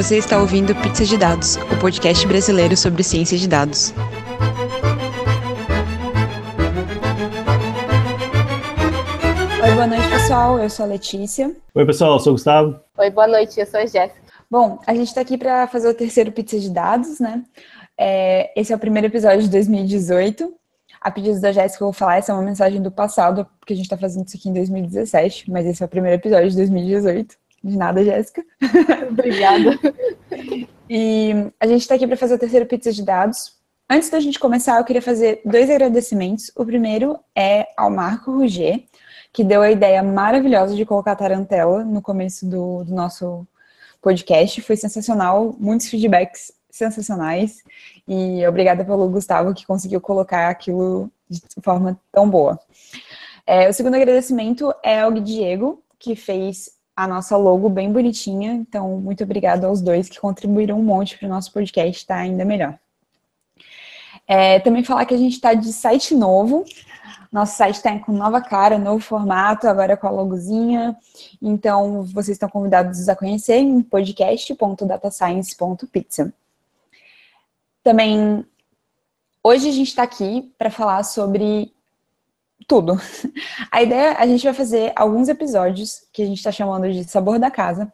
[0.00, 3.92] Você está ouvindo Pizza de Dados, o podcast brasileiro sobre ciência de dados.
[9.62, 10.58] Oi, boa noite, pessoal.
[10.58, 11.54] Eu sou a Letícia.
[11.74, 12.14] Oi, pessoal.
[12.14, 12.80] Eu sou o Gustavo.
[12.96, 13.60] Oi, boa noite.
[13.60, 14.14] Eu sou a Jéssica.
[14.50, 17.44] Bom, a gente está aqui para fazer o terceiro Pizza de Dados, né?
[17.98, 20.50] É, esse é o primeiro episódio de 2018.
[20.98, 23.76] A pedido da Jéssica, eu vou falar, essa é uma mensagem do passado, porque a
[23.76, 27.36] gente está fazendo isso aqui em 2017, mas esse é o primeiro episódio de 2018.
[27.62, 28.44] De nada, Jéssica.
[29.10, 29.78] Obrigada.
[30.88, 33.58] E a gente está aqui para fazer o terceiro pizza de dados.
[33.88, 36.50] Antes da gente começar, eu queria fazer dois agradecimentos.
[36.56, 38.84] O primeiro é ao Marco Ruger,
[39.32, 43.46] que deu a ideia maravilhosa de colocar a tarantela no começo do, do nosso
[44.00, 44.62] podcast.
[44.62, 47.62] Foi sensacional, muitos feedbacks sensacionais.
[48.06, 52.58] E obrigada pelo Gustavo, que conseguiu colocar aquilo de forma tão boa.
[53.46, 56.70] É, o segundo agradecimento é ao Diego, que fez
[57.04, 58.52] a nossa logo bem bonitinha.
[58.52, 62.20] Então, muito obrigada aos dois que contribuíram um monte para o nosso podcast estar tá
[62.20, 62.78] ainda melhor.
[64.26, 66.64] É, também falar que a gente está de site novo.
[67.32, 70.96] Nosso site está com nova cara, novo formato, agora com a logozinha.
[71.40, 76.32] Então, vocês estão convidados a conhecer em podcast.datascience.pizza.
[77.82, 78.44] Também,
[79.42, 81.72] hoje a gente está aqui para falar sobre
[82.66, 83.00] tudo.
[83.70, 87.38] A ideia, a gente vai fazer alguns episódios que a gente está chamando de Sabor
[87.38, 87.92] da Casa,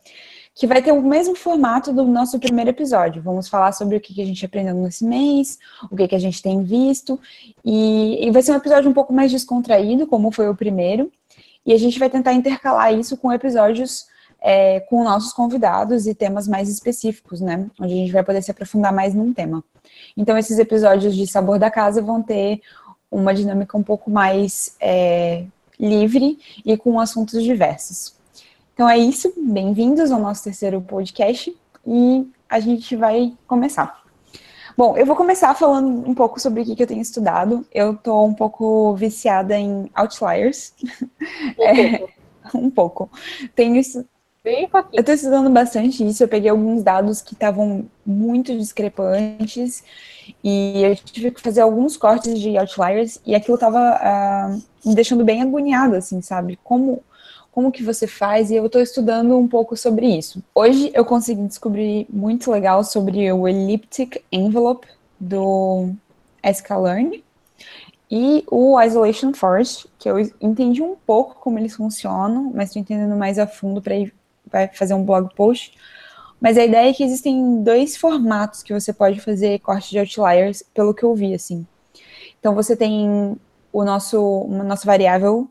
[0.54, 3.22] que vai ter o mesmo formato do nosso primeiro episódio.
[3.22, 5.58] Vamos falar sobre o que a gente aprendeu nesse mês,
[5.90, 7.20] o que a gente tem visto,
[7.64, 11.12] e, e vai ser um episódio um pouco mais descontraído, como foi o primeiro,
[11.64, 14.06] e a gente vai tentar intercalar isso com episódios
[14.40, 17.66] é, com nossos convidados e temas mais específicos, né?
[17.80, 19.62] Onde a gente vai poder se aprofundar mais num tema.
[20.16, 22.60] Então, esses episódios de Sabor da Casa vão ter
[23.10, 25.44] uma dinâmica um pouco mais é,
[25.78, 28.14] livre e com assuntos diversos.
[28.74, 31.54] Então é isso, bem-vindos ao nosso terceiro podcast
[31.86, 34.04] e a gente vai começar.
[34.76, 37.66] Bom, eu vou começar falando um pouco sobre o que eu tenho estudado.
[37.72, 40.74] Eu estou um pouco viciada em outliers.
[41.58, 42.06] é,
[42.54, 43.10] um pouco.
[43.54, 43.76] Tenho
[44.46, 44.94] Bem pouquinho.
[44.94, 46.22] Eu estou estudando bastante isso.
[46.22, 49.82] Eu peguei alguns dados que estavam muito discrepantes
[50.42, 54.94] e eu tive que fazer alguns cortes de outliers e aquilo estava uh, ah, me
[54.94, 56.56] deixando bem agoniada, assim, sabe?
[56.62, 57.02] Como
[57.50, 60.44] como que você faz, e eu estou estudando um pouco sobre isso.
[60.54, 64.86] Hoje eu consegui descobrir muito legal sobre o Elliptic Envelope
[65.18, 65.90] do
[66.44, 67.24] sklearn
[68.10, 73.16] e o Isolation Forest, que eu entendi um pouco como eles funcionam, mas estou entendendo
[73.16, 74.12] mais a fundo para ir
[74.56, 75.76] vai fazer um blog post.
[76.40, 80.62] Mas a ideia é que existem dois formatos que você pode fazer corte de outliers,
[80.74, 81.66] pelo que eu vi, assim.
[82.38, 83.36] Então você tem
[83.72, 85.48] o nosso, nossa variável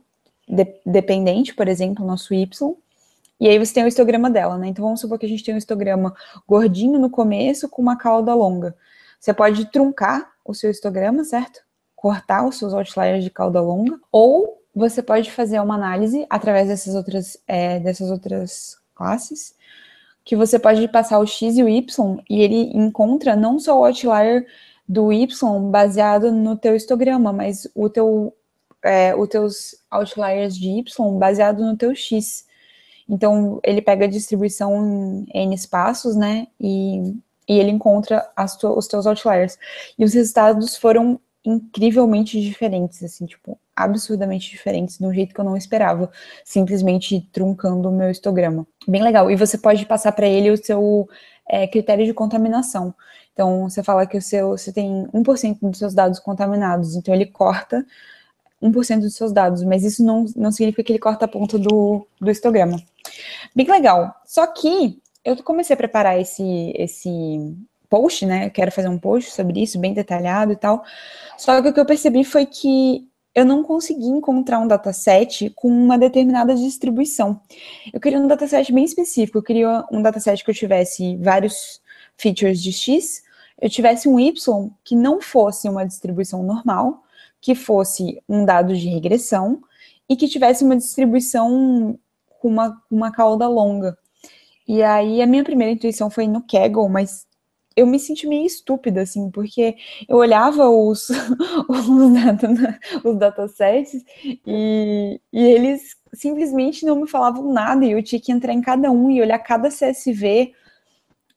[0.47, 2.47] de, dependente, por exemplo, o nosso y,
[3.39, 4.67] e aí você tem o histograma dela, né?
[4.67, 6.15] Então vamos supor que a gente tem um histograma
[6.47, 8.75] gordinho no começo com uma cauda longa.
[9.19, 11.61] Você pode truncar o seu histograma, certo?
[11.95, 16.95] Cortar os seus outliers de cauda longa, ou você pode fazer uma análise através dessas
[16.95, 19.53] outras, é, dessas outras classes,
[20.23, 23.85] que você pode passar o x e o y e ele encontra não só o
[23.85, 24.45] outlier
[24.87, 25.27] do y
[25.69, 28.33] baseado no teu histograma, mas o teu
[28.83, 32.45] é, os teus outliers de y baseado no teu x.
[33.09, 37.15] Então ele pega a distribuição em n espaços, né, e,
[37.47, 38.27] e ele encontra
[38.59, 39.57] tu, os teus outliers.
[39.97, 45.45] E os resultados foram incrivelmente diferentes, assim, tipo, absurdamente diferentes, de um jeito que eu
[45.45, 46.09] não esperava,
[46.43, 48.65] simplesmente truncando o meu histograma.
[48.87, 49.29] Bem legal.
[49.29, 51.09] E você pode passar para ele o seu
[51.47, 52.93] é, critério de contaminação.
[53.33, 57.25] Então, você fala que o seu, você tem 1% dos seus dados contaminados, então ele
[57.25, 57.85] corta
[58.63, 62.07] 1% dos seus dados, mas isso não, não significa que ele corta a ponta do,
[62.19, 62.81] do histograma.
[63.53, 64.15] Bem legal.
[64.25, 67.55] Só que eu comecei a preparar esse, esse
[67.89, 68.47] post, né?
[68.47, 70.83] Eu quero fazer um post sobre isso, bem detalhado e tal.
[71.37, 75.67] Só que o que eu percebi foi que eu não consegui encontrar um dataset com
[75.67, 77.41] uma determinada distribuição.
[77.93, 81.81] Eu queria um dataset bem específico, eu queria um dataset que eu tivesse vários
[82.17, 83.23] features de X,
[83.61, 87.03] eu tivesse um Y que não fosse uma distribuição normal,
[87.41, 89.61] que fosse um dado de regressão
[90.07, 91.99] e que tivesse uma distribuição
[92.39, 93.97] com uma, uma cauda longa.
[94.65, 97.27] E aí a minha primeira intuição foi no Kaggle, mas
[97.75, 99.75] eu me senti meio estúpida, assim, porque
[100.07, 101.09] eu olhava os,
[101.69, 104.03] os, data, os datasets
[104.45, 108.89] e, e eles simplesmente não me falavam nada e eu tinha que entrar em cada
[108.91, 110.53] um e olhar cada CSV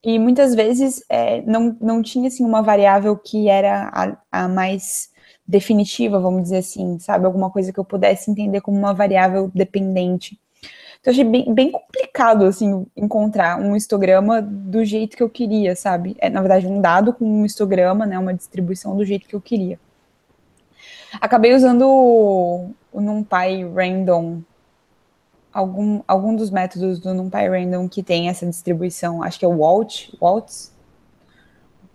[0.02, 5.10] e muitas vezes é, não, não tinha, assim, uma variável que era a, a mais
[5.46, 7.26] definitiva, vamos dizer assim, sabe?
[7.26, 10.38] Alguma coisa que eu pudesse entender como uma variável dependente.
[11.00, 16.16] Então, achei bem, bem complicado, assim, encontrar um histograma do jeito que eu queria, sabe?
[16.18, 18.18] É, na verdade, um dado com um histograma, né?
[18.18, 19.78] Uma distribuição do jeito que eu queria.
[21.20, 24.42] Acabei usando o, o NumPy Random,
[25.52, 29.58] algum, algum dos métodos do NumPy Random que tem essa distribuição, acho que é o
[29.58, 30.76] Walt, Waltz.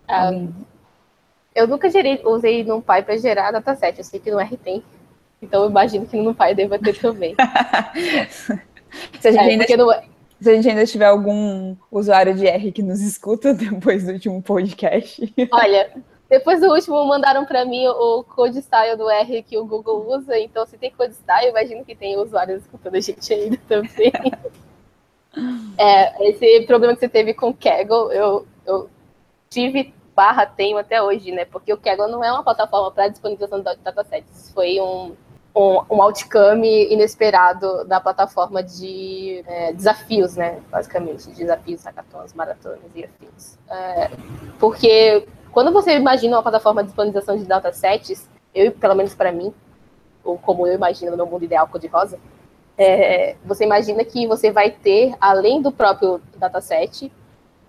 [0.07, 0.31] Ah,
[1.53, 4.83] eu nunca gerei, usei NumPy para gerar dataset, eu sei que no R tem.
[5.41, 7.35] Então eu imagino que no NumPy deva ter também.
[9.19, 9.93] se, a gente É, ainda, porque no-
[10.41, 14.41] se a gente ainda tiver algum usuário de R que nos escuta depois do último
[14.41, 15.33] podcast.
[15.51, 15.91] Olha,
[16.29, 20.37] depois do último mandaram para mim o code style do R que o Google usa,
[20.39, 24.11] então se tem code style, imagino que tem usuários escutando a gente ainda também.
[25.77, 28.89] É, esse problema que você teve com o Kaggle, eu, eu
[29.49, 31.45] tive barra tenho até hoje, né?
[31.45, 34.51] Porque o Kaggle não é uma plataforma para disponibilização de datasets.
[34.53, 35.15] Foi um,
[35.55, 40.59] um, um outcome inesperado da plataforma de é, desafios, né?
[40.71, 43.59] Basicamente, desafios, hackathons, maratonas e afins.
[43.69, 44.09] É,
[44.59, 49.53] porque quando você imagina uma plataforma de disponibilização de datasets, eu, pelo menos para mim,
[50.23, 52.19] ou como eu imagino no meu mundo ideal cor-de-rosa,
[52.77, 57.11] é, você imagina que você vai ter, além do próprio dataset,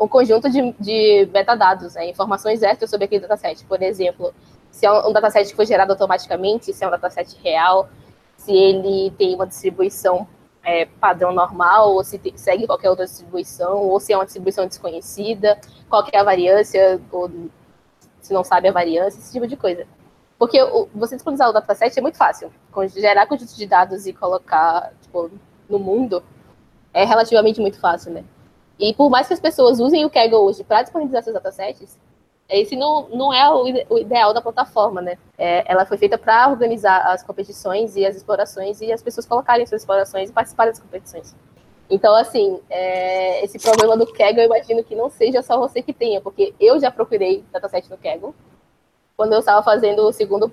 [0.00, 3.64] um conjunto de, de metadados, né, informações extras sobre aquele dataset.
[3.64, 4.34] Por exemplo,
[4.74, 7.88] se é um, dataset que foi gerado automaticamente, se é um dataset real,
[8.36, 10.26] se ele tem uma distribuição
[10.64, 15.60] é, padrão normal, ou se segue qualquer outra distribuição, ou se é uma distribuição desconhecida,
[15.88, 17.30] qual é a variância, ou
[18.20, 19.86] se não sabe a variância, esse tipo de coisa.
[20.36, 22.52] Porque o, você disponibilizar o dataset é muito fácil.
[22.96, 25.30] Gerar conjunto de dados e colocar tipo,
[25.68, 26.20] no mundo
[26.92, 28.24] é relativamente muito fácil, né?
[28.76, 31.96] E por mais que as pessoas usem o Kaggle hoje para disponibilizar seus datasets,
[32.48, 35.16] esse não, não é o, ide o ideal da plataforma, né?
[35.38, 39.66] É, ela foi feita para organizar as competições e as explorações e as pessoas colocarem
[39.66, 41.34] suas explorações e participarem das competições.
[41.88, 45.92] Então, assim, é, esse problema do Kaggle, eu imagino que não seja só você que
[45.92, 48.34] tenha, porque eu já procurei dataset no Kaggle,
[49.16, 50.52] quando eu estava fazendo o segundo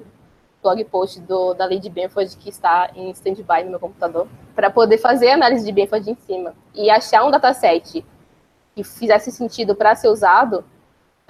[0.61, 4.97] blog post do, da de Benford, que está em stand-by no meu computador, para poder
[4.97, 8.05] fazer a análise de Benford em cima e achar um dataset
[8.75, 10.63] que fizesse sentido para ser usado,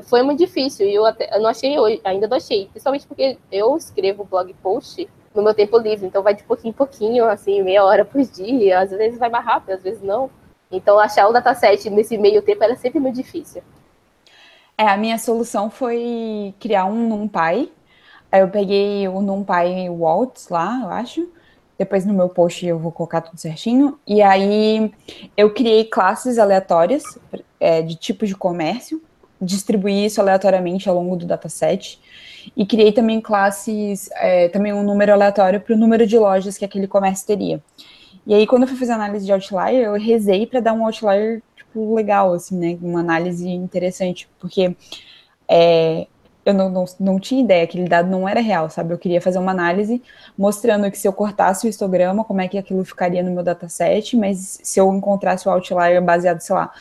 [0.03, 0.87] foi muito difícil.
[0.87, 4.53] E eu, até, eu não achei hoje, ainda não achei, principalmente porque eu escrevo blog
[4.61, 8.21] post no meu tempo livre, então vai de pouquinho em pouquinho, assim, meia hora por
[8.21, 10.29] dia, às vezes vai mais rápido, às vezes não.
[10.71, 13.61] Então achar um dataset nesse meio tempo era sempre muito difícil.
[14.77, 17.71] É, a minha solução foi criar um NumPy.
[18.31, 21.29] Aí eu peguei o NumPy Waltz lá, eu acho.
[21.77, 23.99] Depois no meu post eu vou colocar tudo certinho.
[24.07, 24.91] E aí
[25.35, 27.03] eu criei classes aleatórias
[27.59, 29.01] é, de tipos de comércio,
[29.41, 31.99] distribuí isso aleatoriamente ao longo do dataset.
[32.55, 36.65] E criei também classes, é, também um número aleatório para o número de lojas que
[36.65, 37.61] aquele comércio teria.
[38.25, 41.41] E aí, quando eu fui fazer análise de outlier, eu rezei para dar um outlier
[41.55, 42.77] tipo, legal, assim, né?
[42.81, 44.75] Uma análise interessante, porque
[45.47, 46.07] é,
[46.45, 48.93] eu não, não, não tinha ideia, aquele dado não era real, sabe?
[48.93, 50.01] Eu queria fazer uma análise
[50.37, 54.15] mostrando que se eu cortasse o histograma, como é que aquilo ficaria no meu dataset,
[54.17, 56.71] mas se eu encontrasse o outlier baseado, sei lá,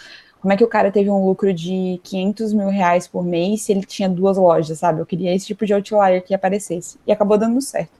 [0.40, 3.72] como é que o cara teve um lucro de 500 mil reais por mês se
[3.72, 5.00] ele tinha duas lojas, sabe?
[5.00, 6.98] Eu queria esse tipo de outlier que aparecesse.
[7.06, 7.92] E acabou dando certo.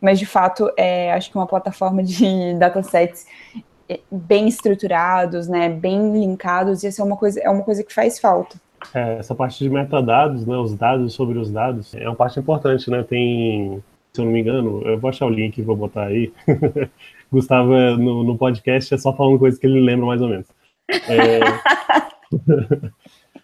[0.00, 3.26] Mas, de fato, é, acho que uma plataforma de datasets
[4.10, 8.56] bem estruturados, né, bem linkados, isso é uma coisa, é uma coisa que faz falta.
[8.94, 12.90] É, essa parte de metadados, né, os dados sobre os dados, é uma parte importante,
[12.90, 13.02] né?
[13.02, 13.82] Tem,
[14.12, 16.32] se eu não me engano, eu vou achar o link e vou botar aí.
[17.30, 20.46] Gustavo, no, no podcast, é só falando coisas que ele lembra mais ou menos.
[20.88, 21.40] É...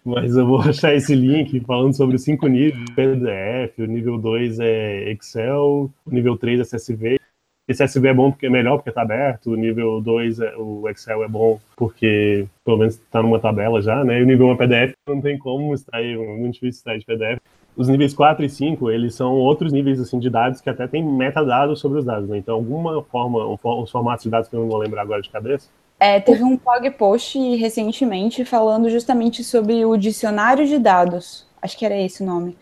[0.05, 4.59] Mas eu vou achar esse link falando sobre os cinco níveis, PDF, o nível 2
[4.59, 7.19] é Excel, o nível 3 é CSV.
[7.67, 10.87] Esse CSV é bom porque é melhor porque está aberto, o nível 2, é, o
[10.87, 14.19] Excel é bom porque pelo menos está numa tabela já, né?
[14.19, 17.41] E o nível 1 é PDF, não tem como extrair, muito difícil extrair de PDF.
[17.75, 21.03] Os níveis 4 e 5, eles são outros níveis assim, de dados que até tem
[21.03, 22.37] metadados sobre os dados, né?
[22.37, 25.67] Então, alguma forma, os formatos de dados que eu não vou lembrar agora de cabeça,
[26.05, 31.83] é, teve um blog post recentemente falando justamente sobre o dicionário de dados, acho que
[31.83, 32.55] era esse o nome,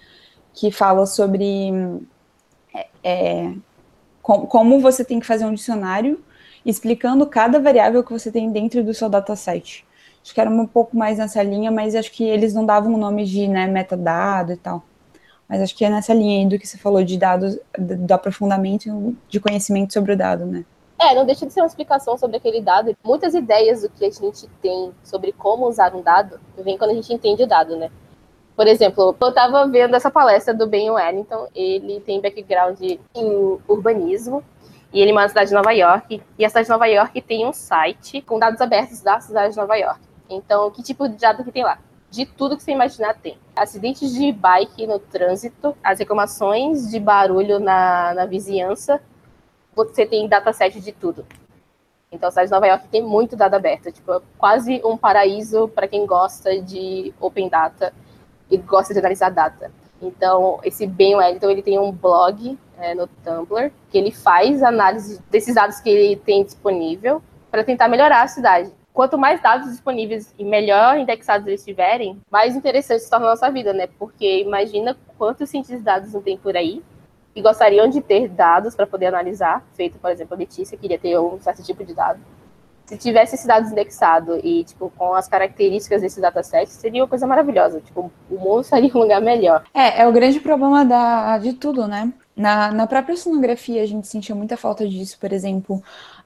[0.54, 1.74] que fala sobre
[3.04, 3.52] é,
[4.22, 6.24] com, como você tem que fazer um dicionário
[6.66, 9.86] explicando cada variável que você tem dentro do seu dataset.
[10.24, 12.98] Acho que era um pouco mais nessa linha, mas acho que eles não davam o
[12.98, 14.86] nome de né, metadado e tal.
[15.50, 19.14] Mas acho que é nessa linha aí do que você falou de dados, do aprofundamento
[19.28, 20.64] de conhecimento sobre o dado, né?
[21.04, 22.96] É, não deixa de ser uma explicação sobre aquele dado.
[23.04, 26.94] Muitas ideias do que a gente tem sobre como usar um dado vem quando a
[26.94, 27.92] gente entende o dado, né?
[28.56, 34.42] Por exemplo, eu estava vendo essa palestra do Ben Wellington, ele tem background em urbanismo,
[34.94, 36.22] E ele mora na cidade de Nova York.
[36.38, 39.60] E a cidade de Nova York tem um site com dados abertos da cidade de
[39.60, 40.00] Nova York.
[40.30, 41.80] Então, que tipo de dado que tem lá?
[42.12, 43.38] De tudo que você imaginar tem.
[43.56, 49.02] Acidentes de bike no trânsito, as reclamações de barulho na, na vizinhança,
[49.76, 51.26] você tem dataset de tudo.
[52.12, 53.92] Então, a cidade de Nova York tem muito dado aberto.
[53.92, 57.92] Tipo, é quase um paraíso para quem gosta de open data
[58.50, 59.72] e gosta de analisar data.
[60.02, 65.22] Então, esse Ben Wellington, ele tem um blog é, no Tumblr, que ele faz análise
[65.32, 68.72] desses dados que ele tem disponível para tentar melhorar a cidade.
[68.94, 73.50] Quanto mais dados disponíveis e melhor indexados eles tiverem, mais interessante se torna a nossa
[73.50, 73.88] vida, né?
[73.98, 76.84] Porque imagina quantos cientistas de dados não tem por aí
[77.36, 81.18] e gostariam de ter dados para poder analisar, feito, por exemplo, a Letícia queria ter
[81.20, 82.20] um certo tipo de dado.
[82.86, 87.26] Se tivesse esses dados indexados e, tipo, com as características desses datasets, seria uma coisa
[87.26, 87.80] maravilhosa.
[87.80, 89.64] Tipo, o mundo seria um lugar melhor.
[89.74, 92.12] É, é o grande problema da, de tudo, né?
[92.36, 95.76] Na, na própria sonografia, a gente sentia muita falta disso, por exemplo,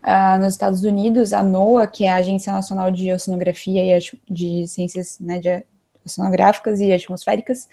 [0.04, 4.00] uh, nos Estados Unidos, a NOAA, que é a Agência Nacional de Oceanografia e
[4.30, 5.64] de Ciências né, de
[6.06, 7.68] Oceanográficas e Atmosféricas,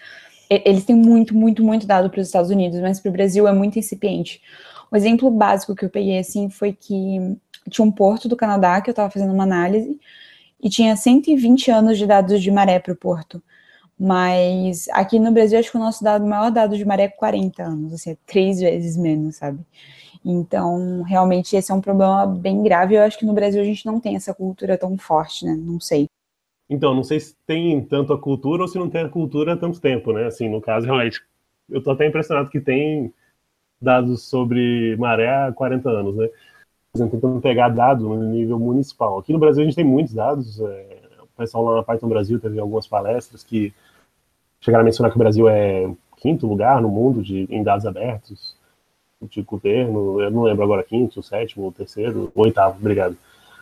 [0.48, 3.52] eles têm muito, muito, muito dado para os Estados Unidos, mas para o Brasil é
[3.52, 4.40] muito incipiente.
[4.90, 7.36] O exemplo básico que eu peguei assim foi que
[7.70, 9.98] tinha um porto do Canadá que eu estava fazendo uma análise
[10.62, 13.42] e tinha 120 anos de dados de maré para o porto.
[13.98, 17.62] Mas aqui no Brasil, acho que o nosso dado, maior dado de maré é 40
[17.62, 19.60] anos, assim, é três vezes menos, sabe?
[20.24, 22.94] Então, realmente, esse é um problema bem grave.
[22.94, 25.54] Eu acho que no Brasil a gente não tem essa cultura tão forte, né?
[25.54, 26.08] Não sei.
[26.68, 29.56] Então, não sei se tem tanto a cultura ou se não tem a cultura há
[29.56, 30.26] tanto tempo, né?
[30.26, 31.20] Assim, no caso, realmente,
[31.68, 33.12] eu tô até impressionado que tem
[33.80, 36.28] dados sobre maré há 40 anos, né?
[36.94, 39.18] Tentando pegar dados no nível municipal.
[39.18, 40.60] Aqui no Brasil a gente tem muitos dados.
[40.60, 43.74] É, o pessoal lá na Python Brasil teve algumas palestras que
[44.60, 48.56] chegaram a mencionar que o Brasil é quinto lugar no mundo de, em dados abertos
[49.20, 50.20] de governo.
[50.20, 52.78] Eu não lembro agora quinto, sétimo, terceiro, oitavo.
[52.78, 53.16] Obrigado.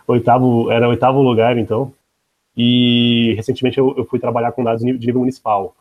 [0.06, 1.92] Oitavo era oitavo lugar, então.
[2.56, 5.75] E recentemente eu, eu, fui trabalhar com dados de nível municipal.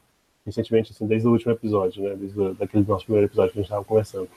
[0.46, 2.16] Recentemente, assim, desde o último episódio, né?
[2.16, 4.30] Desde aquele nosso primeiro episódio que a gente estava conversando.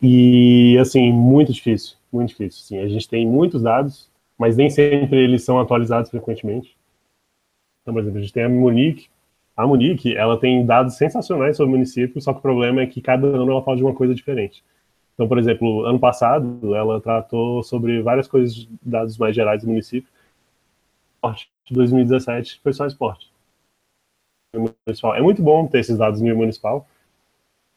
[0.00, 2.62] E, assim, muito difícil, muito difícil.
[2.62, 6.76] Sim, a gente tem muitos dados, mas nem sempre eles são atualizados frequentemente.
[7.82, 9.08] Então, por exemplo, a gente tem a Monique.
[9.56, 13.00] A Monique, ela tem dados sensacionais sobre o município, só que o problema é que
[13.00, 14.64] cada ano ela fala de uma coisa diferente.
[15.14, 20.10] Então, por exemplo, ano passado, ela tratou sobre várias coisas, dados mais gerais do município,
[21.32, 21.50] esporte.
[21.66, 23.32] De 2017 foi só esporte.
[25.16, 26.86] É muito bom ter esses dados no municipal,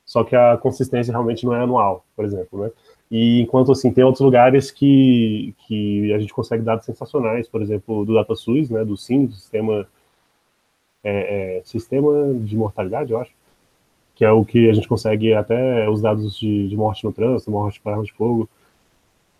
[0.06, 2.72] só que a consistência realmente não é anual, por exemplo, né?
[3.10, 8.06] E enquanto assim tem outros lugares que, que a gente consegue dados sensacionais, por exemplo,
[8.06, 9.88] do DataSUS, né, do SIM, do sistema
[11.04, 13.32] é, é, sistema de mortalidade, eu acho,
[14.14, 17.52] que é o que a gente consegue até os dados de, de morte no trânsito,
[17.52, 18.50] morte por arma de fogo,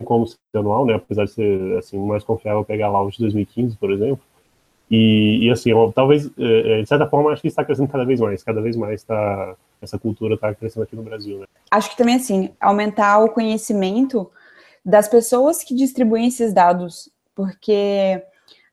[0.04, 0.94] como anual, né?
[0.94, 4.20] Apesar de ser assim mais confiável pegar lá os de 2015, por exemplo.
[4.90, 8.20] E, e assim, talvez é, é, de certa forma acho que está crescendo cada vez
[8.20, 11.46] mais, cada vez mais está essa cultura está crescendo aqui no Brasil, né?
[11.70, 14.30] Acho que também assim aumentar o conhecimento
[14.84, 18.22] das pessoas que distribuem esses dados, porque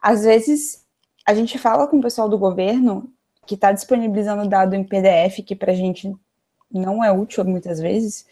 [0.01, 0.85] às vezes
[1.27, 3.11] a gente fala com o pessoal do governo
[3.45, 6.15] que está disponibilizando dado em PDF que para a gente
[6.71, 8.25] não é útil muitas vezes,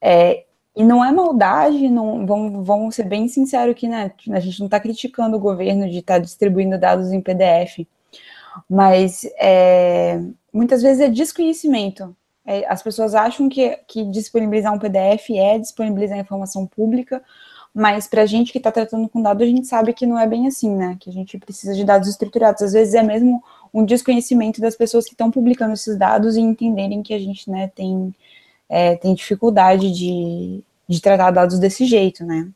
[0.00, 0.44] é,
[0.76, 4.12] e não é maldade, não, vamos, vamos ser bem sinceros aqui, né?
[4.30, 7.86] A gente não está criticando o governo de estar tá distribuindo dados em PDF,
[8.68, 10.20] mas é,
[10.52, 12.14] muitas vezes é desconhecimento.
[12.44, 17.22] É, as pessoas acham que, que disponibilizar um PDF é disponibilizar informação pública,
[17.72, 20.26] mas para a gente que está tratando com dados, a gente sabe que não é
[20.26, 20.96] bem assim, né?
[21.00, 22.62] Que a gente precisa de dados estruturados.
[22.62, 27.02] Às vezes é mesmo um desconhecimento das pessoas que estão publicando esses dados e entenderem
[27.02, 28.14] que a gente né, tem
[28.68, 32.48] é, tem dificuldade de, de tratar dados desse jeito, né?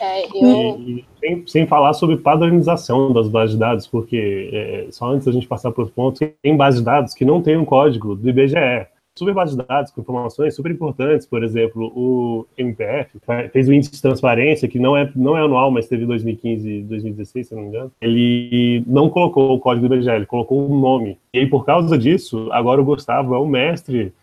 [0.00, 0.78] É, eu...
[0.78, 5.32] e, sem, sem, falar sobre padronização das bases de dados, porque é, só antes da
[5.32, 8.86] gente passar por pontos, tem bases de dados que não tem um código do IBGE.
[9.14, 13.20] Super bases de dados com informações super importantes, por exemplo, o MPF
[13.52, 16.82] fez o índice de transparência, que não é, não é anual, mas teve 2015 e
[16.82, 17.92] 2016, se não me engano.
[18.00, 21.18] Ele não colocou o código do IBGE, ele colocou um nome.
[21.34, 24.14] E aí, por causa disso, agora o Gustavo é o mestre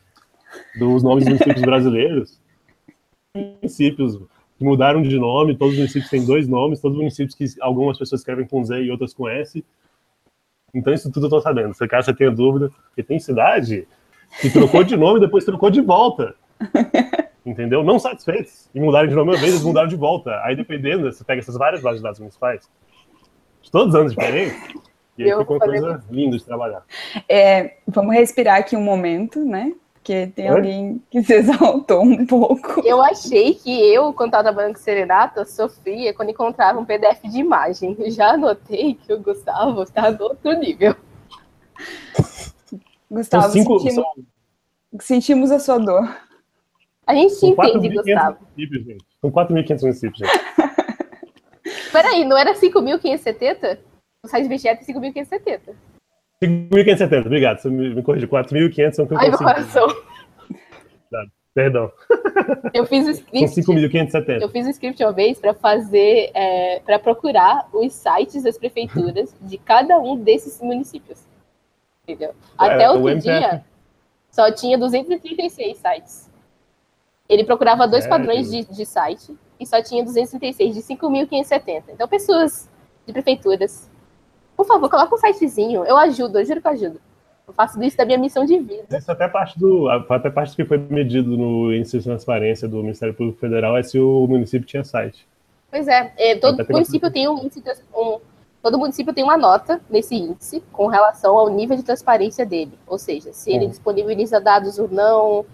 [0.77, 2.41] dos nomes dos municípios brasileiros,
[3.35, 4.17] municípios
[4.57, 7.97] que mudaram de nome, todos os municípios têm dois nomes, todos os municípios que algumas
[7.97, 9.63] pessoas escrevem com Z e outras com S.
[10.73, 11.73] Então isso tudo eu tô sabendo.
[11.73, 13.87] Se caso você tenha dúvida, porque tem cidade
[14.41, 16.35] que trocou de nome e depois trocou de volta.
[17.45, 17.83] Entendeu?
[17.83, 20.41] Não satisfeitos e mudaram de nome uma vez, eles mudaram de volta.
[20.43, 22.69] Aí dependendo, você pega essas várias bases de dados municipais,
[23.61, 24.55] de todos os anos diferentes,
[25.17, 26.83] e aí fica uma coisa linda de trabalhar.
[27.27, 29.73] É, vamos respirar aqui um momento, né?
[30.09, 30.57] Porque tem Oi?
[30.57, 32.81] alguém que se exaltou um pouco.
[32.83, 37.39] Eu achei que eu, quando estava trabalhando com Serenata, sofria quando encontrava um PDF de
[37.39, 37.95] imagem.
[38.09, 40.95] Já anotei que o Gustavo está no outro nível.
[43.11, 44.25] Gustavo, cinco, sentimos, são...
[44.99, 46.17] sentimos, a sua dor.
[47.05, 48.37] A gente se entende, Gustavo.
[49.21, 51.91] São 4.500 municípios, gente.
[51.91, 53.79] Peraí, não era 5.570?
[54.23, 55.75] O site BGE é 5.570.
[56.43, 57.59] 5.570, obrigado.
[57.59, 58.29] Você me, corrigiu.
[58.29, 59.87] 4.500 são que eu Ai, meu coração.
[61.53, 61.91] Perdão.
[62.73, 63.61] Eu fiz o script.
[63.61, 64.41] São 5.570.
[64.41, 69.35] Eu fiz o script uma vez para fazer, é, para procurar os sites das prefeituras
[69.41, 71.19] de cada um desses municípios.
[72.03, 72.33] Entendeu?
[72.57, 73.65] Até outro dia,
[74.31, 76.29] só tinha 236 sites.
[77.27, 81.83] Ele procurava dois é, padrões de, de site e só tinha 236 de 5.570.
[81.89, 82.69] Então, pessoas
[83.05, 83.88] de prefeituras
[84.59, 85.85] por favor, coloca um sitezinho.
[85.85, 87.01] Eu ajudo, eu juro que eu ajudo.
[87.47, 88.97] Eu faço isso da minha missão de vida.
[88.97, 89.87] Isso até parte do.
[89.87, 93.97] Até parte que foi medido no índice de transparência do Ministério Público Federal é se
[93.97, 95.25] o município tinha site.
[95.71, 97.63] Pois é, é todo município tem um índice.
[97.95, 98.19] Um,
[98.61, 102.77] todo município tem uma nota nesse índice com relação ao nível de transparência dele.
[102.85, 103.69] Ou seja, se ele hum.
[103.69, 105.45] disponibiliza dados ou não,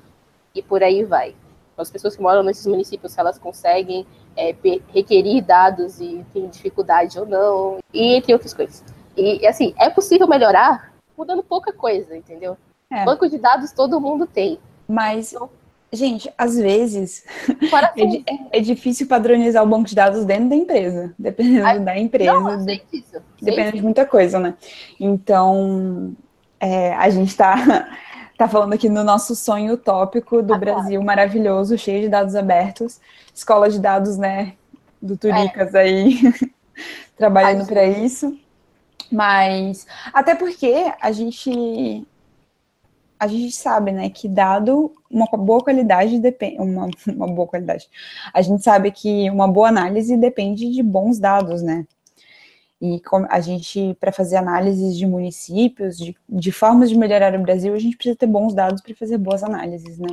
[0.56, 1.36] e por aí vai.
[1.78, 4.04] As pessoas que moram nesses municípios, se elas conseguem
[4.36, 4.56] é,
[4.92, 8.95] requerir dados e tem dificuldade ou não, e entre outras coisas.
[9.16, 12.58] E, assim, é possível melhorar mudando pouca coisa, entendeu?
[12.90, 13.06] É.
[13.06, 14.60] Banco de dados todo mundo tem.
[14.88, 15.50] Mas, então,
[15.92, 17.24] gente, às vezes
[18.52, 22.34] é, é, difícil padronizar o banco de dados dentro da empresa, dependendo Ai, da empresa.
[22.34, 23.22] Não, sei disso.
[23.42, 24.56] Depende de muita coisa, né?
[25.00, 26.16] Então,
[26.60, 27.88] é, a gente está
[28.38, 31.06] tá falando aqui no nosso sonho utópico do ah, Brasil claro.
[31.06, 33.00] maravilhoso, cheio de dados abertos,
[33.34, 34.54] escola de dados, né,
[35.02, 35.82] do Turicas é.
[35.82, 36.20] aí,
[37.18, 38.38] trabalhando para isso.
[39.12, 42.06] Mas até porque a gente
[43.18, 47.90] a gente sabe, né, que dado uma boa qualidade depende uma, uma boa qualidade.
[48.34, 51.86] A gente sabe que uma boa análise depende de bons dados, né?
[52.82, 57.74] E a gente, para fazer análises de municípios, de, de formas de melhorar o Brasil,
[57.74, 60.10] a gente precisa ter bons dados para fazer boas análises, né?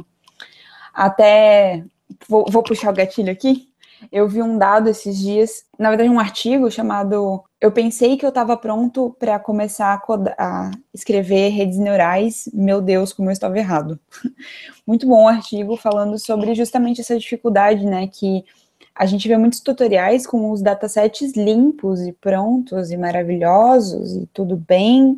[0.94, 1.84] Até
[2.28, 3.68] vou, vou puxar o gatilho aqui.
[4.10, 8.30] Eu vi um dado esses dias, na verdade, um artigo chamado Eu pensei que eu
[8.30, 12.48] estava pronto para começar a, a, escrever redes neurais.
[12.52, 14.00] Meu Deus, como eu estava errado.
[14.84, 18.08] Muito bom artigo falando sobre justamente essa dificuldade, né?
[18.08, 18.44] Que
[18.92, 24.56] a gente vê muitos tutoriais com os datasets limpos e prontos e maravilhosos e tudo
[24.56, 25.16] bem.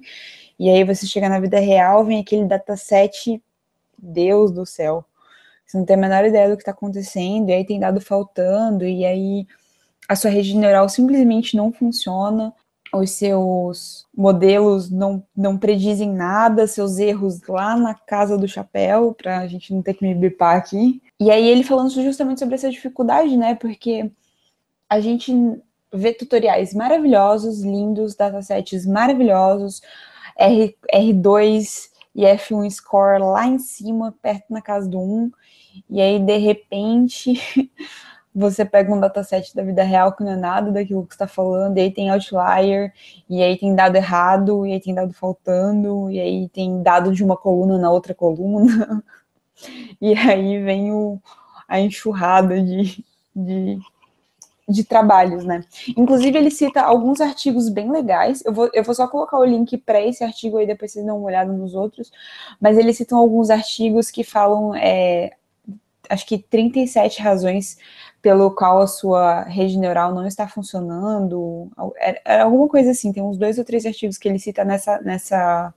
[0.58, 3.42] E aí você chega na vida real, vem aquele dataset,
[3.96, 5.02] Deus do céu
[5.66, 8.84] você não tem a menor ideia do que está acontecendo, e aí tem dado faltando,
[8.84, 9.46] e aí
[10.08, 12.52] a sua rede neural simplesmente não funciona,
[12.92, 19.38] os seus modelos não, não predizem nada, seus erros lá na casa do chapéu, para
[19.38, 21.02] a gente não ter que me bipar aqui.
[21.18, 23.54] E aí ele falando justamente sobre essa dificuldade, né?
[23.54, 24.10] Porque
[24.88, 25.32] a gente
[25.92, 29.80] vê tutoriais maravilhosos, lindos, datasets maravilhosos,
[30.36, 35.30] R, R2 e F1 score lá em cima, perto na casa do 1,
[35.90, 37.34] e aí, de repente,
[38.34, 41.78] você pega um dataset da vida real que não é nada daquilo que está falando,
[41.78, 42.92] e aí tem outlier,
[43.30, 47.22] e aí tem dado errado, e aí tem dado faltando, e aí tem dado de
[47.22, 49.04] uma coluna na outra coluna,
[50.00, 51.20] e aí vem o,
[51.68, 53.04] a enxurrada de,
[53.36, 53.78] de,
[54.68, 55.62] de trabalhos, né?
[55.96, 59.78] Inclusive, ele cita alguns artigos bem legais, eu vou, eu vou só colocar o link
[59.78, 62.10] para esse artigo aí, depois vocês dão uma olhada nos outros,
[62.60, 65.36] mas eles citam alguns artigos que falam é,
[66.08, 67.78] acho que 37 razões
[68.20, 73.12] pelo qual a sua rede neural não está funcionando, era é, é alguma coisa assim,
[73.12, 75.74] tem uns dois ou três artigos que ele cita nessa, nessa,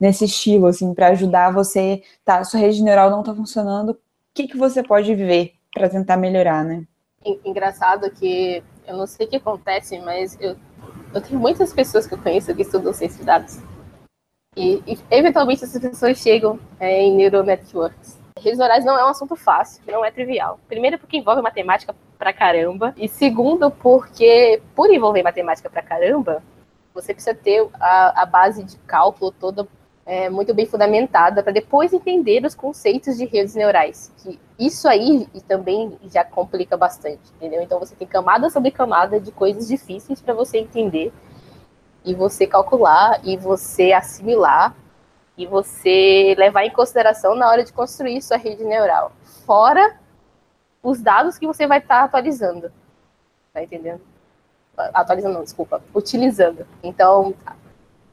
[0.00, 3.98] nesse estilo, assim, para ajudar você, tá, sua rede neural não está funcionando, o
[4.32, 6.84] que, que você pode ver para tentar melhorar, né?
[7.44, 10.56] Engraçado que, eu não sei o que acontece, mas eu,
[11.14, 13.58] eu tenho muitas pessoas que eu conheço que estudam ciência de dados,
[14.56, 19.08] e, e eventualmente essas pessoas chegam é, em neural networks, Redes orais não é um
[19.08, 20.58] assunto fácil, não é trivial.
[20.68, 22.94] Primeiro, porque envolve matemática pra caramba.
[22.96, 26.42] E segundo, porque, por envolver matemática pra caramba,
[26.92, 29.66] você precisa ter a, a base de cálculo toda
[30.08, 34.10] é, muito bem fundamentada para depois entender os conceitos de redes neurais.
[34.22, 37.60] Que isso aí também já complica bastante, entendeu?
[37.60, 41.12] Então você tem camada sobre camada de coisas difíceis para você entender
[42.04, 44.74] e você calcular e você assimilar
[45.38, 49.12] e você levar em consideração na hora de construir sua rede neural.
[49.46, 49.96] Fora
[50.82, 52.72] os dados que você vai estar tá atualizando.
[53.54, 54.00] Tá entendendo?
[54.76, 55.80] Atualizando, não, desculpa.
[55.94, 56.66] Utilizando.
[56.82, 57.34] Então,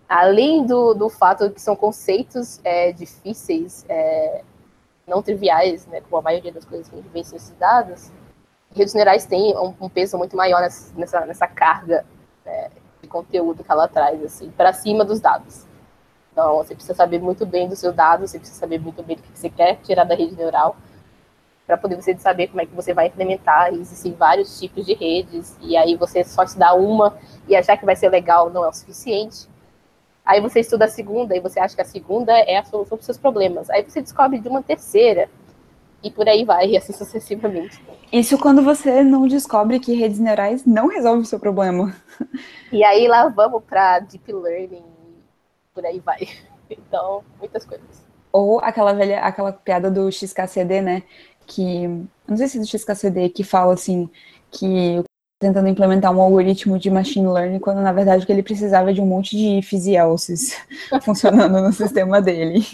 [0.07, 4.43] além do, do fato que são conceitos é, difíceis, é,
[5.07, 7.23] não triviais, né, como a maioria das coisas que a gente vê
[7.57, 8.11] dados,
[8.71, 12.05] redes neurais têm um, um, peso muito maior nessa, nessa carga
[12.45, 12.69] né,
[13.01, 15.65] de conteúdo que ela traz, assim, para cima dos dados.
[16.35, 19.21] Então, você precisa saber muito bem dos seus dados, você precisa saber muito bem do
[19.21, 20.75] que você quer tirar da rede neural,
[21.65, 23.73] para poder você saber como é que você vai implementar.
[23.73, 27.17] Existem vários tipos de redes, e aí você só estudar uma
[27.47, 29.47] e achar que vai ser legal não é o suficiente.
[30.25, 32.99] Aí você estuda a segunda e você acha que a segunda é a solução para
[32.99, 33.69] os seus problemas.
[33.69, 35.29] Aí você descobre de uma terceira
[36.03, 37.81] e por aí vai, e assim sucessivamente.
[38.11, 41.95] Isso quando você não descobre que redes neurais não resolvem o seu problema.
[42.73, 44.83] E aí lá vamos para deep learning,
[45.75, 46.27] por aí vai.
[46.67, 48.03] Então, muitas coisas.
[48.33, 51.03] Ou aquela velha, aquela piada do XKCD, né?
[51.45, 51.85] Que
[52.27, 54.09] não sei se é do XKCD que fala assim
[54.49, 55.03] que
[55.39, 58.99] tentando implementar um algoritmo de machine learning, quando na verdade o que ele precisava de
[58.99, 60.57] um monte de ifs e elses
[61.05, 62.65] funcionando no sistema dele.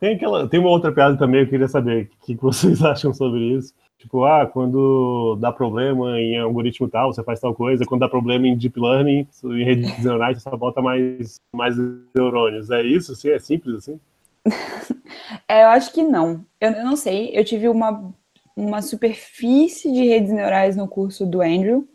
[0.00, 3.56] Tem, aquela, tem uma outra piada também, eu queria saber o que vocês acham sobre
[3.56, 3.72] isso.
[3.98, 7.84] Tipo, ah, quando dá problema em algoritmo tal, você faz tal coisa.
[7.84, 11.74] Quando dá problema em deep learning, em redes neurais, você só bota mais, mais
[12.14, 12.70] neurônios.
[12.70, 13.12] É isso?
[13.12, 13.30] Assim?
[13.30, 14.00] É simples assim?
[15.48, 16.44] é, eu acho que não.
[16.60, 17.30] Eu, eu não sei.
[17.34, 18.12] Eu tive uma
[18.58, 21.88] uma superfície de redes neurais no curso do Andrew.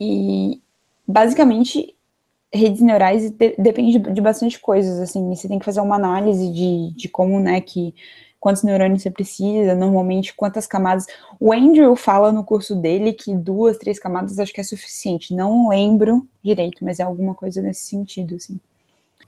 [0.00, 0.62] E
[1.06, 1.96] basicamente
[2.54, 6.50] redes neurais de, depende de, de, bastante coisas, assim, você tem que fazer uma análise
[6.52, 7.94] de, de como, né, que
[8.40, 11.06] quantos neurônios você precisa, normalmente quantas camadas.
[11.40, 15.34] O Andrew fala no curso dele que duas, três camadas acho que é suficiente.
[15.34, 18.60] Não lembro direito, mas é alguma coisa nesse sentido, assim.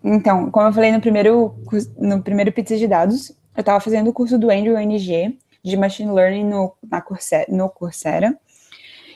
[0.03, 1.55] Então, como eu falei no primeiro,
[1.99, 6.12] no primeiro Pizza de Dados, eu estava fazendo o curso do Andrew NG, de Machine
[6.12, 8.38] Learning no, na Coursera, no Coursera.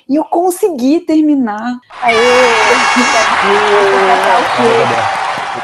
[0.06, 1.80] E eu consegui terminar.
[2.02, 2.16] Aê!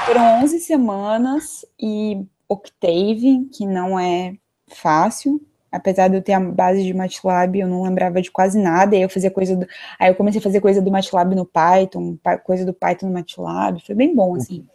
[0.07, 4.35] Foram 11 semanas e Octave, que não é
[4.67, 5.41] fácil.
[5.71, 8.97] Apesar de eu ter a base de MATLAB, eu não lembrava de quase nada.
[8.97, 9.67] Aí eu fazia coisa do.
[10.01, 13.81] Aí eu comecei a fazer coisa do MATLAB no Python, coisa do Python no MATLAB.
[13.87, 14.67] Foi bem bom, assim.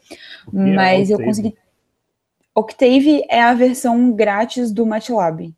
[0.51, 1.53] Mas eu consegui.
[2.55, 5.53] Octave é a versão grátis do MATLAB.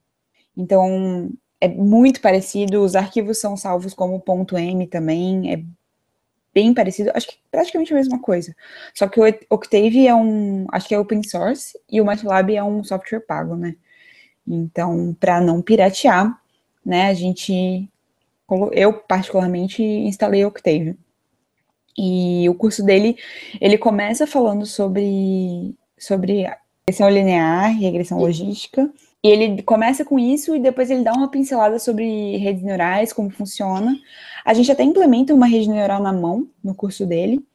[0.58, 1.30] Então,
[1.62, 5.64] é muito parecido, os arquivos são salvos como .m também, é
[6.58, 8.56] bem parecido, acho que praticamente a mesma coisa.
[8.92, 12.64] Só que o Octave é um, acho que é open source, e o MATLAB é
[12.64, 13.76] um software pago, né?
[14.48, 16.36] Então, para não piratear,
[16.84, 17.88] né, a gente,
[18.72, 20.98] eu particularmente instalei o Octave.
[21.96, 23.18] E o curso dele,
[23.62, 26.44] ele começa falando sobre, sobre
[26.88, 28.92] regressão linear, regressão logística,
[29.24, 33.30] e ele começa com isso e depois ele dá uma pincelada sobre redes neurais, como
[33.30, 33.94] funciona.
[34.48, 37.46] A gente até implementa uma rede neural na mão no curso dele.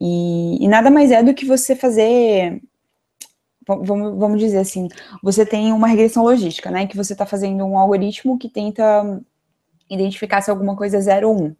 [0.00, 2.62] E, e nada mais é do que você fazer.
[3.66, 4.88] Vamos, vamos dizer assim,
[5.22, 6.86] você tem uma regressão logística, né?
[6.86, 9.22] Que você está fazendo um algoritmo que tenta
[9.90, 11.44] identificar se alguma coisa é 0 ou 1.
[11.44, 11.56] Um.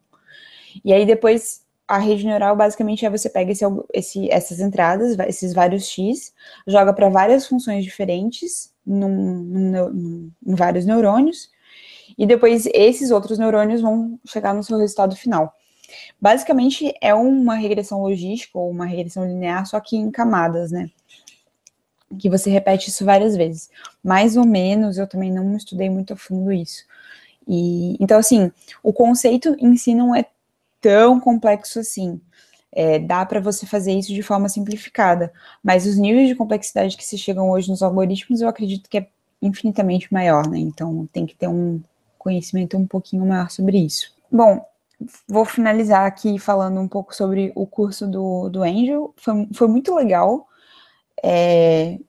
[0.83, 5.53] E aí depois a rede neural basicamente é você pega esse, esse, essas entradas, esses
[5.53, 6.33] vários x,
[6.67, 11.51] joga para várias funções diferentes, num, num, em vários neurônios,
[12.17, 15.55] e depois esses outros neurônios vão chegar no seu resultado final.
[16.21, 20.91] Basicamente é uma regressão logística ou uma regressão linear, só que em camadas, né?
[22.19, 23.71] Que você repete isso várias vezes.
[24.03, 26.85] Mais ou menos, eu também não estudei muito a fundo isso.
[27.47, 28.51] E, então, assim,
[28.83, 30.25] o conceito em si não é
[30.81, 32.21] tão complexo assim.
[32.73, 37.05] É, dá para você fazer isso de forma simplificada, mas os níveis de complexidade que
[37.05, 39.09] se chegam hoje nos algoritmos, eu acredito que é
[39.41, 40.59] infinitamente maior, né?
[40.59, 41.81] Então tem que ter um
[42.27, 44.13] conhecimento um pouquinho maior sobre isso.
[44.31, 44.61] Bom,
[45.29, 49.15] vou finalizar aqui falando um pouco sobre o curso do, do Angel.
[49.17, 50.49] Foi, foi muito legal.
[51.23, 52.01] É,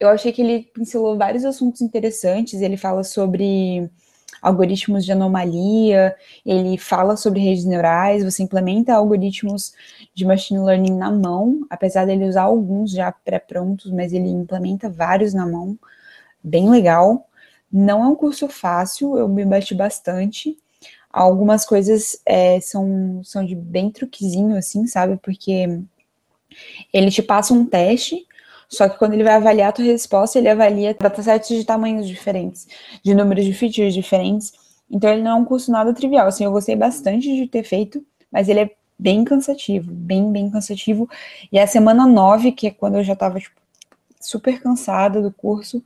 [0.00, 2.60] eu achei que ele pincelou vários assuntos interessantes.
[2.60, 3.88] Ele fala sobre
[4.42, 9.72] algoritmos de anomalia, ele fala sobre redes neurais, você implementa algoritmos
[10.12, 15.32] de machine learning na mão, apesar dele usar alguns já pré-prontos, mas ele implementa vários
[15.32, 15.78] na mão,
[16.42, 17.26] bem legal.
[17.76, 20.56] Não é um curso fácil, eu me bati bastante.
[21.10, 25.16] Algumas coisas é, são, são de bem truquezinho, assim, sabe?
[25.16, 25.66] Porque
[26.92, 28.24] ele te passa um teste,
[28.68, 32.68] só que quando ele vai avaliar a tua resposta, ele avalia datasets de tamanhos diferentes,
[33.02, 34.52] de números de features diferentes.
[34.88, 36.28] Então ele não é um curso nada trivial.
[36.28, 41.10] Assim, eu gostei bastante de ter feito, mas ele é bem cansativo, bem, bem cansativo.
[41.50, 43.60] E a semana 9, que é quando eu já tava, tipo,
[44.20, 45.82] super cansada do curso,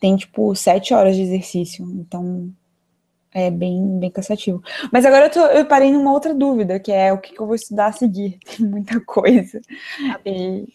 [0.00, 1.84] tem, tipo, sete horas de exercício.
[1.84, 2.52] Então,
[3.32, 4.62] É bem, bem cansativo.
[4.92, 7.46] Mas agora eu, tô, eu parei numa outra dúvida, que é o que, que eu
[7.46, 8.38] vou estudar a seguir.
[8.56, 9.60] Tem muita coisa.
[10.24, 10.66] E,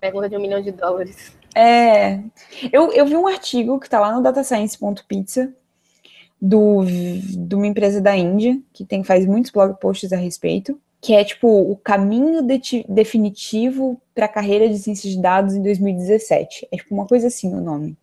[0.00, 1.36] Pergunta de um milhão de dólares.
[1.54, 2.20] É,
[2.70, 5.54] eu, eu vi um artigo que está lá no datascience.pizza
[6.40, 11.14] do, de uma empresa da Índia, que tem, faz muitos blog posts a respeito, que
[11.14, 16.68] é tipo o caminho de, definitivo para a carreira de ciência de dados em 2017.
[16.70, 17.96] É tipo uma coisa assim o nome.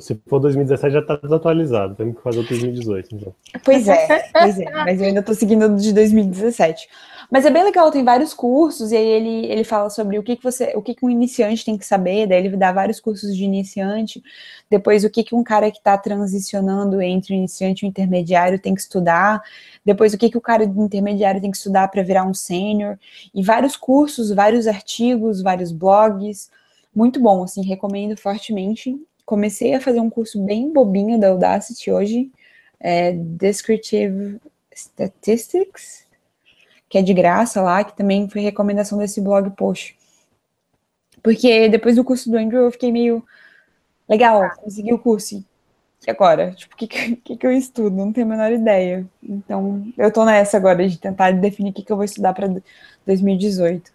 [0.00, 3.34] Se for 2017 já está desatualizado, temos que fazer o 2018, então.
[3.64, 6.88] Pois é, pois é, mas eu ainda estou seguindo de 2017.
[7.30, 10.36] Mas é bem legal, tem vários cursos, e aí ele, ele fala sobre o que,
[10.36, 13.34] que você, o que, que um iniciante tem que saber, daí ele dá vários cursos
[13.34, 14.22] de iniciante,
[14.68, 18.58] depois o que, que um cara que está transicionando entre o iniciante e o intermediário
[18.58, 19.42] tem que estudar,
[19.82, 22.98] depois o que, que o cara do intermediário tem que estudar para virar um sênior,
[23.34, 26.50] e vários cursos, vários artigos, vários blogs,
[26.94, 28.94] muito bom, assim, recomendo fortemente.
[29.32, 32.30] Comecei a fazer um curso bem bobinho da Udacity hoje,
[32.78, 34.38] é Descriptive
[34.70, 36.06] Statistics,
[36.86, 39.96] que é de graça lá, que também foi recomendação desse blog post.
[41.22, 43.24] Porque depois do curso do Andrew eu fiquei meio
[44.06, 45.42] legal, consegui o curso.
[46.06, 46.52] E agora?
[46.52, 47.96] Tipo, o que, que, que eu estudo?
[47.96, 49.06] Não tenho a menor ideia.
[49.22, 52.54] Então, eu tô nessa agora de tentar definir o que, que eu vou estudar para
[53.06, 53.90] 2018.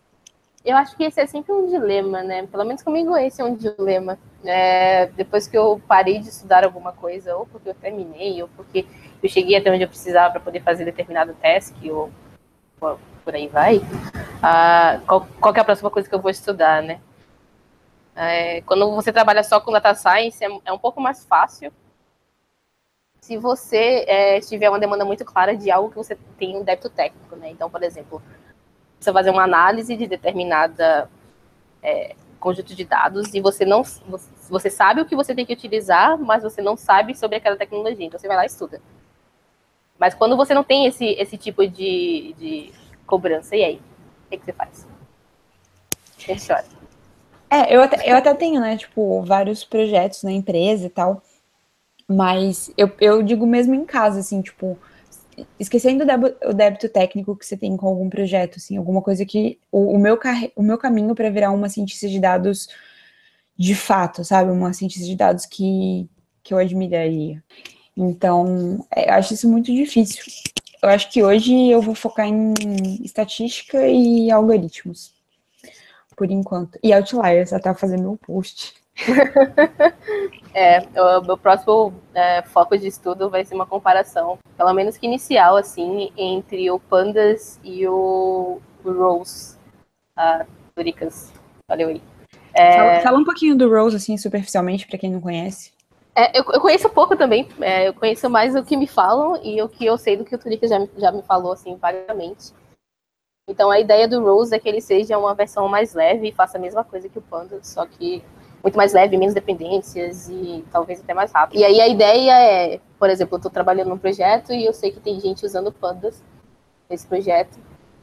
[0.67, 2.45] Eu acho que esse é sempre um dilema, né?
[2.45, 4.19] Pelo menos comigo esse é um dilema.
[4.43, 8.85] É, depois que eu parei de estudar alguma coisa, ou porque eu terminei, ou porque
[9.23, 12.11] eu cheguei até onde eu precisava para poder fazer determinado task, ou
[13.23, 13.79] por aí vai,
[14.43, 16.99] ah, qual, qual é a próxima coisa que eu vou estudar, né?
[18.13, 21.71] É, quando você trabalha só com data science, é, é um pouco mais fácil.
[23.21, 26.89] Se você é, tiver uma demanda muito clara de algo que você tem um débito
[26.89, 27.51] técnico, né?
[27.51, 28.21] Então, por exemplo,
[28.99, 31.09] você fazer uma análise de determinada
[31.81, 33.83] é, conjunto de dados e você não
[34.49, 38.05] você sabe o que você tem que utilizar, mas você não sabe sobre aquela tecnologia.
[38.05, 38.81] Então você vai lá e estuda.
[39.99, 42.71] Mas quando você não tem esse, esse tipo de, de
[43.05, 43.75] cobrança, e aí?
[44.25, 44.87] O que, que você faz?
[46.17, 46.65] Você chora.
[47.49, 51.21] É, eu até, eu até tenho, né, tipo, vários projetos na empresa e tal,
[52.07, 54.77] mas eu, eu digo mesmo em casa, assim, tipo,
[55.59, 56.03] esquecendo
[56.45, 59.99] o débito, técnico que você tem com algum projeto, assim, alguma coisa que o, o
[59.99, 60.19] meu,
[60.55, 62.67] o meu caminho para virar uma cientista de dados
[63.57, 66.07] de fato, sabe, uma cientista de dados que,
[66.43, 67.43] que eu admiraria.
[67.95, 70.23] Então, é, eu acho isso muito difícil.
[70.81, 72.53] Eu acho que hoje eu vou focar em
[73.03, 75.13] estatística e algoritmos,
[76.15, 76.77] por enquanto.
[76.83, 78.75] E outliers, até fazer meu post.
[80.53, 80.79] é,
[81.19, 85.55] o meu próximo é, foco de estudo vai ser uma comparação, pelo menos que inicial,
[85.55, 89.57] assim, entre o Pandas e o, o Rose,
[90.15, 91.31] a Turicas.
[91.69, 92.01] Valeu aí.
[92.53, 92.73] É...
[92.73, 95.71] Fala, fala, um pouquinho do Rose, assim, superficialmente, para quem não conhece.
[96.15, 99.61] É, eu, eu, conheço pouco também, é, eu conheço mais o que me falam e
[99.61, 102.51] o que eu sei do que o Turika já, já me falou, assim, vagamente.
[103.47, 106.57] Então a ideia do Rose é que ele seja uma versão mais leve e faça
[106.57, 108.21] a mesma coisa que o Panda, só que
[108.67, 111.57] muito mais leve, menos dependências e talvez até mais rápido.
[111.57, 114.91] E aí a ideia é, por exemplo, eu estou trabalhando num projeto e eu sei
[114.91, 116.21] que tem gente usando pandas
[116.89, 117.57] nesse projeto.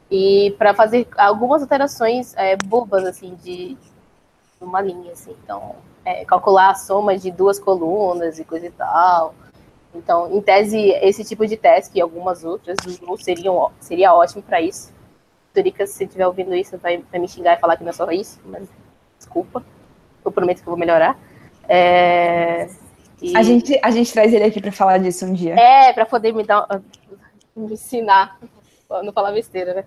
[0.09, 3.77] E para fazer algumas alterações é, bobas, assim, de
[4.59, 5.35] uma linha, assim.
[5.43, 9.35] Então, é, calcular a soma de duas colunas e coisa e tal.
[9.93, 14.59] Então, em tese, esse tipo de teste e algumas outras não seriam, seria ótimo para
[14.59, 14.91] isso.
[15.53, 18.09] Turika, se estiver ouvindo isso, vai, vai, me xingar e falar que não é só
[18.11, 18.67] isso, mas
[19.17, 19.63] desculpa.
[20.25, 21.17] Eu prometo que eu vou melhorar.
[21.69, 22.67] É,
[23.21, 23.37] e...
[23.37, 25.53] a, gente, a gente traz ele aqui para falar disso um dia.
[25.55, 26.67] É, para poder me dar
[27.55, 28.37] me ensinar,
[28.89, 29.85] não falar besteira, né?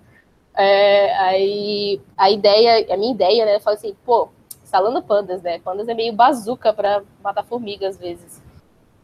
[0.56, 4.28] É, aí a ideia, a minha ideia, né, eu falo assim, pô,
[4.62, 5.60] instalando pandas, né?
[5.60, 8.42] Pandas é meio bazuca para matar formiga às vezes.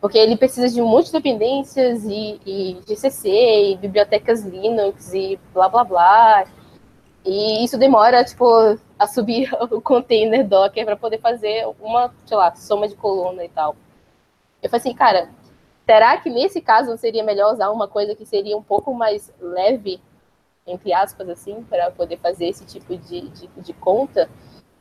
[0.00, 3.28] Porque ele precisa de um monte de dependências e, e GCC
[3.70, 6.44] e bibliotecas Linux e blá blá blá.
[7.24, 12.54] E isso demora, tipo, a subir o container Docker para poder fazer uma, sei lá,
[12.54, 13.76] soma de coluna e tal.
[14.62, 15.28] Eu falei assim, cara,
[15.84, 19.32] será que nesse caso não seria melhor usar uma coisa que seria um pouco mais
[19.40, 20.00] leve,
[20.66, 24.28] entre aspas, assim, para poder fazer esse tipo de, de, de conta?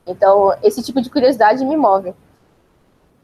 [0.06, 2.14] Então, esse tipo de curiosidade me move.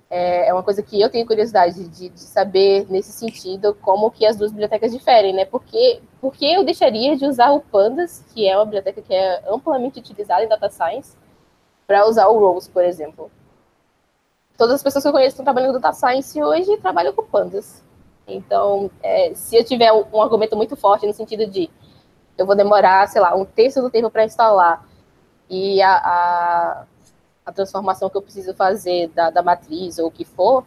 [0.10, 4.26] É, é uma coisa que eu tenho curiosidade de, de, saber, nesse sentido, como que
[4.26, 5.46] as duas bibliotecas diferem, né?
[5.46, 10.00] Porque, porque eu deixaria de usar o Pandas, que é uma biblioteca que é amplamente
[10.00, 11.16] utilizada em Data Science,
[11.86, 13.32] para usar o Rose, por exemplo.
[14.58, 17.24] Todas as pessoas que eu conheço que estão trabalhando com Data Science hoje trabalham com
[17.24, 17.84] Pandas.
[18.28, 21.70] Então, é, se eu tiver um, um argumento muito forte no sentido de
[22.38, 24.88] eu vou demorar, sei lá, um terço do tempo para instalar
[25.50, 26.86] e a, a,
[27.50, 30.66] a, transformação que eu preciso fazer da, da matriz ou o que for,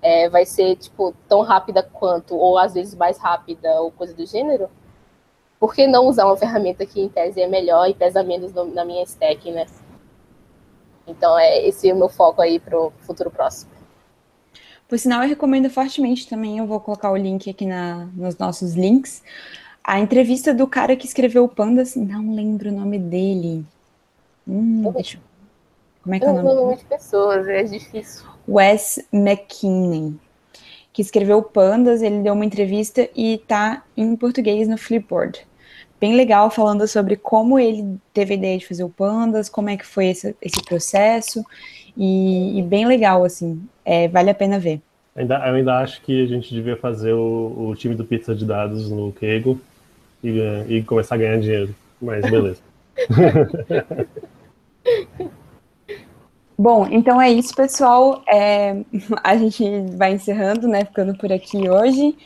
[0.00, 4.26] é, vai ser tipo tão rápida quanto, ou às vezes mais rápida, ou coisa do
[4.26, 4.68] gênero,
[5.60, 8.64] por que não usar uma ferramenta que em tese é melhor e pesa menos no,
[8.64, 9.66] na minha stack, né?
[11.06, 13.70] Então é esse é o meu foco aí para o futuro próximo.
[14.88, 18.74] Por sinal, eu recomendo fortemente também, eu vou colocar o link aqui na, nos nossos
[18.74, 19.22] links,
[19.82, 23.64] a entrevista do cara que escreveu o Pandas, não lembro o nome dele.
[24.46, 25.18] Hum, deixa...
[26.02, 26.54] Como é que é o nome?
[26.54, 28.26] Nome de pessoas, é difícil.
[28.48, 30.14] Wes McKinney,
[30.92, 35.46] que escreveu Pandas, ele deu uma entrevista e tá em português no Flipboard.
[36.00, 39.76] Bem legal, falando sobre como ele teve a ideia de fazer o Pandas, como é
[39.76, 41.44] que foi esse, esse processo,
[41.96, 44.80] e, e, bem legal, assim, é, vale a pena ver.
[45.14, 48.44] Ainda, eu ainda acho que a gente devia fazer o, o time do Pizza de
[48.44, 49.60] Dados no Kego
[50.24, 52.60] e, e começar a ganhar dinheiro, mas beleza.
[56.62, 58.22] Bom, então é isso, pessoal.
[58.24, 58.76] É,
[59.24, 59.64] a gente
[59.96, 60.84] vai encerrando, né?
[60.84, 62.16] Ficando por aqui hoje.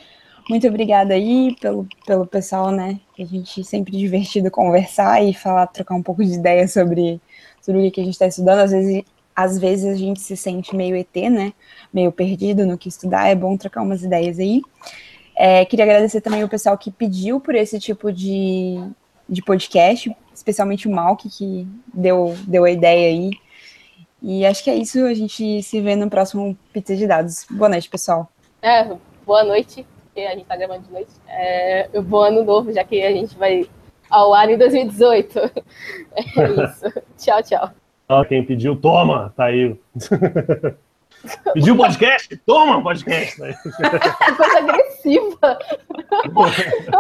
[0.51, 3.01] Muito obrigada aí pelo, pelo pessoal, né?
[3.19, 7.19] A gente sempre divertido conversar e falar, trocar um pouco de ideia sobre,
[7.63, 8.59] sobre o que a gente está estudando.
[8.59, 11.55] Às vezes, às vezes a gente se sente meio ET, né?
[11.91, 13.29] Meio perdido no que estudar.
[13.29, 14.61] É bom trocar umas ideias aí.
[15.35, 18.87] É, queria agradecer também o pessoal que pediu por esse tipo de,
[19.27, 23.31] de podcast, especialmente o Malk, que deu, deu a ideia aí
[24.23, 25.05] e acho que é isso.
[25.05, 27.47] A gente se vê no próximo Pizza de Dados.
[27.51, 28.31] Boa noite, pessoal.
[28.63, 28.85] É,
[29.25, 31.11] boa noite, porque a gente tá gravando de noite.
[31.29, 33.69] É, bom ano novo, já que a gente vai
[34.11, 35.39] ao ar em 2018.
[36.17, 37.03] É isso.
[37.19, 37.71] tchau, tchau.
[38.09, 39.79] Ó, quem pediu, toma, tá aí.
[41.55, 42.37] Pediu podcast?
[42.47, 43.37] Toma podcast!
[43.39, 45.59] Coisa agressiva.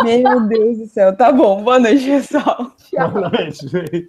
[0.02, 1.16] Meu Deus do céu.
[1.16, 1.62] Tá bom.
[1.62, 2.72] Boa noite, pessoal.
[2.90, 3.10] Tchau.
[3.10, 4.08] Boa noite, gente.